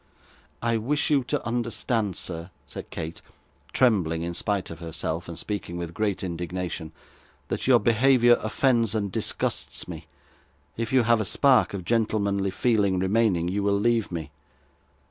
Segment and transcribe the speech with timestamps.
[0.63, 3.21] 'I wish you to understand, sir,' said Kate,
[3.71, 6.91] trembling in spite of herself, but speaking with great indignation,
[7.49, 10.07] 'that your behaviour offends and disgusts me.
[10.75, 14.31] If you have a spark of gentlemanly feeling remaining, you will leave me.